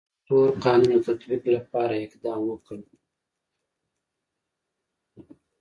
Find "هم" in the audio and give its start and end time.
0.05-0.09